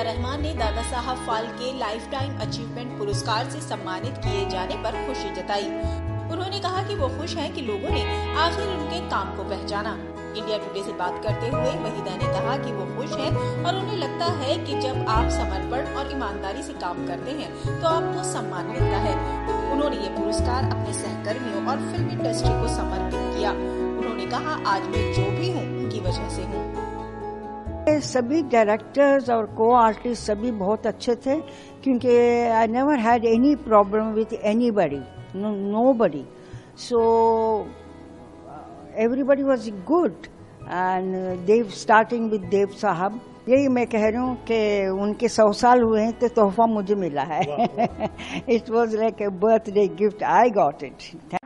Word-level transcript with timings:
Saheb 0.00 1.16
Phalke 1.26 1.78
life 1.78 2.08
time 2.12 2.38
achievement 2.40 2.98
पुरस्कार 2.98 3.48
से 3.50 3.60
सम्मानित 3.60 4.16
किए 4.18 4.48
जाने 4.50 4.76
पर 4.76 4.92
खुशी 5.06 5.34
जताई। 5.34 5.66
उन्होंने 6.32 6.60
कहा 6.60 6.82
कि 6.82 6.94
वो 6.94 7.08
खुश 7.08 7.34
हैं 7.36 7.52
कि 7.54 7.60
लोगों 7.60 7.90
ने 7.90 8.02
आखिर 8.36 8.68
उनके 8.68 9.00
काम 9.10 9.36
को 9.36 9.44
पहचाना। 9.44 9.92
इंडिया 10.36 10.58
टुडे 10.58 10.82
से 10.82 10.92
बात 10.92 11.22
करते 11.24 11.48
हुए 11.48 11.74
वहीदा 11.82 12.16
ने 12.16 12.32
कहा 12.32 12.56
कि 12.56 12.72
वो 12.72 12.86
खुश 12.96 13.12
हैं 13.18 13.30
और 13.64 13.76
उन्हें 13.76 13.96
लगता 13.96 14.24
है 14.24 14.56
कि 14.56 14.80
जब 14.80 15.04
आप 15.08 15.30
समर्पण 15.30 15.94
और 15.94 16.12
ईमानदारी 16.12 16.62
से 16.62 16.72
काम 16.72 17.06
करते 17.06 17.30
हैं 17.30 17.80
तो 17.82 17.88
आपको 17.88 18.24
सम्मान 18.32 18.66
मिलता 18.66 18.98
है। 18.98 19.14
उन्होंने 19.72 19.96
ये 19.96 20.08
पुरस्कार 20.16 20.70
अपने 20.70 20.92
सहकर्मियों 20.92 21.66
और 21.66 21.90
फ़िल्म 21.90 22.10
इंडस्ट्री 22.10 22.52
को 22.52 22.76
समर्पित 22.76 23.36
किया। 23.36 23.50
उन्होंने 23.50 24.26
कहा, 24.26 24.60
आज 24.66 24.88
मैं 24.88 25.12
जो 25.12 25.30
भी 25.30 25.50
हूँ, 25.52 25.66
उनकी 25.78 26.00
वजह 26.00 26.28
से 26.28 26.42
हूँ। 26.42 26.79
सभी 28.00 28.42
डायरेक्टर्स 28.42 29.30
और 29.30 29.46
को 29.56 29.70
आर्टिस्ट 29.74 30.22
सभी 30.22 30.50
बहुत 30.50 30.86
अच्छे 30.86 31.14
थे 31.26 31.40
क्योंकि 31.84 32.16
I 32.48 32.66
never 32.66 32.98
had 32.98 33.24
any 33.24 33.54
problem 33.64 34.12
with 34.14 34.32
anybody 34.70 35.00
nobody 35.92 36.24
so 36.78 37.00
everybody 38.96 39.42
was 39.42 39.70
good 39.88 40.26
and 40.62 41.14
Dev 41.46 41.68
starting 41.76 42.30
with 42.30 42.48
Dev 42.50 42.68
साहब 42.80 43.20
यही 43.48 43.68
मैं 43.68 43.86
कह 43.86 44.08
रही 44.08 44.16
हूँ 44.16 44.36
कि 44.50 44.88
उनके 45.02 45.28
सौ 45.28 45.50
साल 45.52 45.82
हुए 45.82 46.02
हैं 46.02 46.12
तो 46.18 46.28
तोहफा 46.28 46.66
मुझे 46.66 46.94
मिला 46.94 47.22
है। 47.22 47.40
It 48.48 48.70
was 48.70 48.96
like 48.96 49.22
a 49.22 49.28
birthday 49.44 49.86
gift 49.98 50.22
I 50.22 50.50
got 50.50 50.82
it 50.82 51.39